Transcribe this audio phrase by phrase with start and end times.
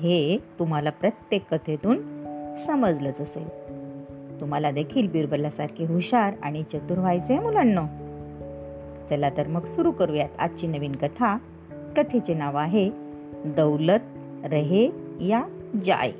[0.00, 1.96] हे तुम्हाला प्रत्येक कथेतून
[2.66, 3.48] समजलंच असेल.
[4.40, 7.86] तुम्हाला देखील बिरबलासारखे हुशार आणि चतुर व्हायचे मुलांना.
[9.10, 11.36] चला तर मग सुरू करूयात आजची नवीन कथा.
[11.96, 12.90] कथेचे नाव आहे
[13.44, 13.98] दौलत
[14.44, 15.42] रहे या
[15.84, 16.12] जाय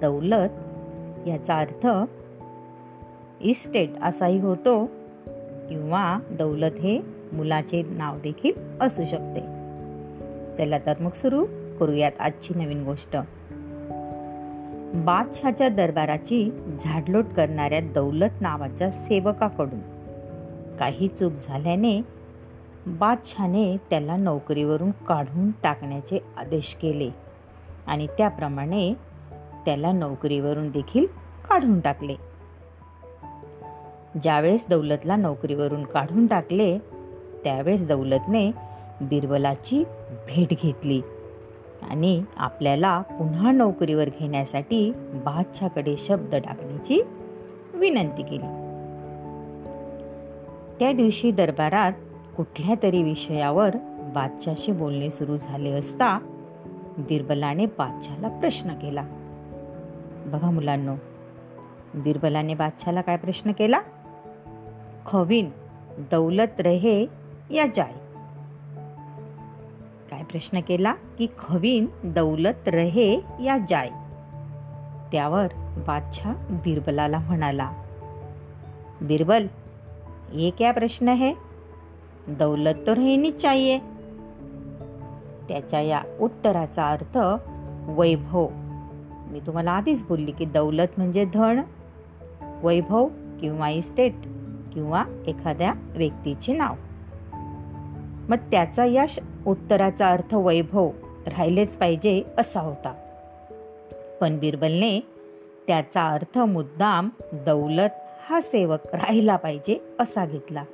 [0.00, 1.86] दौलत याचा अर्थ
[3.40, 4.86] इस्टेट असाही होतो
[5.68, 7.00] किंवा दौलत हे
[7.32, 9.40] मुलाचे नाव देखील असू शकते.
[10.58, 11.46] चला तर मग सुरू
[11.80, 13.16] करूयात आजची नवीन गोष्ट.
[14.94, 19.80] बादशहाच्या दरबाराची झाडलोट करणाऱ्या दौलत नावाच्या सेवकाकडून.
[20.76, 22.00] काही चूक झाल्याने
[22.86, 27.10] बादशहाने त्याला नोकरीवरून काढून टाकण्याचे आदेश केले
[27.86, 28.94] आणि त्याप्रमाणे
[29.64, 31.06] त्याला नोकरीवरून देखील
[31.48, 32.14] काढून टाकले.
[34.22, 36.78] ज्यावेळेस दौलतला नोकरीवरून काढून टाकले
[37.44, 38.50] त्यावेळेस दौलतने
[39.00, 39.84] बिरबलाची
[40.26, 41.00] भेट घेतली.
[41.90, 47.02] आणि आपल्याला पुन्हा नोकरीवर घेण्यासाठी बादशाकडे शब्द टाकण्याची
[47.74, 48.64] विनंती केली.
[50.78, 51.92] त्या दिवशी दरबारात
[52.36, 53.76] कुठल्या तरी विषयावर
[54.14, 56.18] बादशाशी बोलणे सुरू झाले असता
[56.98, 59.04] बिरबलाने बादशाला प्रश्न केला.
[60.26, 60.94] बघा मुलांनो
[61.94, 63.80] बिरबलाने बादशाला काय प्रश्न केला?
[65.06, 65.50] खवीन
[65.98, 67.06] दौलत रहे
[67.50, 67.92] या जाय.
[70.14, 73.88] काय प्रश्न केला की खवीन दौलत रहे या जाय?
[75.12, 75.46] त्यावर
[75.86, 77.70] बादशाह बिरबलाला म्हणाला
[79.00, 79.46] बिरबल
[80.32, 81.32] ये क्या प्रश्न है?
[82.28, 83.78] दौलत तो रहनी चाहिए.
[85.48, 87.18] त्याच्या या उत्तराचा अर्थ
[87.88, 88.48] वैभव.
[89.30, 91.60] मी तुम्हाला आधीच बोलली की दौलत म्हणजे धन
[92.62, 93.08] वैभव
[93.40, 94.14] किंवा इस्टेट
[94.74, 96.74] किंवा एखाद्या व्यक्तीचे नाव.
[98.28, 99.04] मग त्याचा या
[99.46, 100.90] उत्तराचा अर्थ वैभव
[101.26, 102.94] राहिलेच पाहिजे असा होता.
[104.20, 105.00] पण बिरबलने
[105.66, 107.88] त्याचा अर्थ मुद्दाम दौलत
[108.28, 110.64] हा सेवक राहिला पाहिजे असा घेतला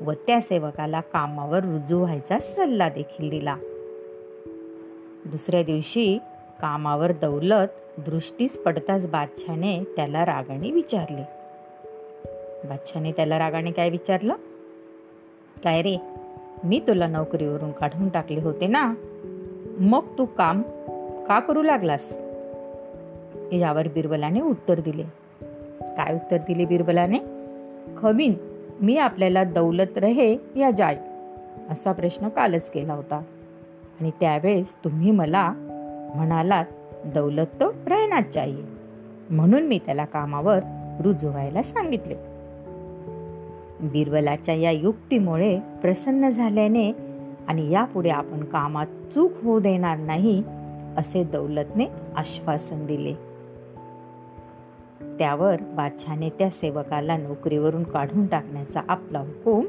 [0.00, 3.56] व त्या सेवकाला कामावर रुजू व्हायचा सल्ला देखील दिला.
[5.26, 6.18] दुसऱ्या दिवशी
[6.60, 7.66] कामावर दौलत
[7.98, 11.22] दृष्टीस पडताच बादशाने त्याला रागाने विचारले.
[12.68, 14.34] बादशाने त्याला रागाने काय विचारलं?
[15.64, 15.96] काय रे
[16.66, 18.94] मी तुला नोकरीवरून काढून टाकले होते ना?
[19.80, 20.62] मग तू काम
[21.28, 22.18] का करू लागलास?
[23.52, 25.02] यावर बिरबलाने उत्तर दिले.
[25.80, 27.18] काय उत्तर दिले बिरबलाने?
[27.96, 28.34] खवीन
[28.80, 30.96] मी आपल्याला दौलत रहे या जाय
[31.70, 33.22] असा प्रश्न कालच केला होता.
[34.00, 35.52] आणि त्यावेळेस तुम्ही मला
[36.14, 36.64] म्हणालात
[37.04, 38.64] दौलत तो रहनाच चाहिए
[39.30, 40.58] म्हणून मी त्याला कामावर
[41.04, 42.14] रुजवायला सांगितले.
[43.80, 46.92] बिरबलाच्या या युक्तीमुळे प्रसन्न झाल्याने
[47.48, 50.42] आणि यापुढे आपण कामात चूक होऊ देणार नाही
[50.96, 53.14] असे दौलतने आश्वासन दिले.
[55.18, 59.66] त्यावर बादशहाने त्या सेवकाला नोकरीवरून काढून टाकण्याचा आपला हुकूम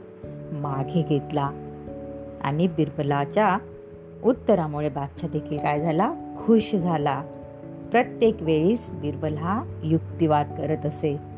[0.51, 1.51] मागे घेतला
[2.41, 3.57] आणि बिरबलाच्या
[4.23, 6.13] उत्तरामुळे बादशाह देखील काय झाला?
[6.45, 7.23] खुश झाला.
[7.91, 11.36] प्रत्येक वेळीस बिरबल हा युक्तिवाद करत असे.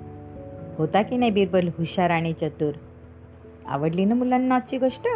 [0.80, 1.68] होता की नाही बिरबल?
[1.68, 2.72] हुशार आणि चतुर.
[3.68, 5.08] आवडली ना मुलांना आजची गोष्ट?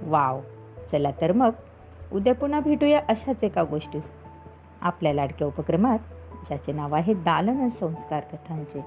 [0.00, 0.40] वाव.
[0.92, 1.50] चला तर मग
[2.12, 4.12] उद्या पुन्हा भेटूया अशाच एका गोष्टीस.
[4.80, 5.98] आपल्या लाडक्या उपक्रमात
[6.46, 8.84] ज्याचे नाव आहे दालन संस्कार कथांचे.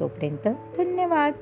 [0.00, 1.32] तोपर्यंत धन्यवाद.